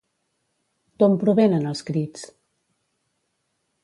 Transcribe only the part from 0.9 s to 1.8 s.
D'on provenen